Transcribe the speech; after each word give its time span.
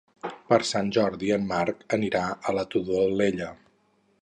Per 0.53 0.57
Sant 0.69 0.87
Jordi 0.95 1.29
en 1.35 1.45
Marc 1.53 1.85
anirà 1.99 2.25
a 2.53 2.57
la 2.61 2.65
Todolella. 2.77 3.55